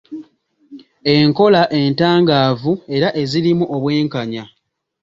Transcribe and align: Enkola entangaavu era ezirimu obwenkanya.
Enkola 1.15 1.61
entangaavu 1.79 2.73
era 2.95 3.07
ezirimu 3.21 3.65
obwenkanya. 3.75 4.43